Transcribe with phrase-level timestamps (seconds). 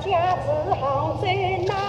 [0.00, 1.26] 家住杭州
[1.66, 1.87] 哪。